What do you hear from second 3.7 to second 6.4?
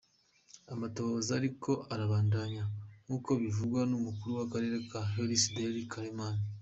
n'umukuru w'akarere ka Harris, Darryl Coleman.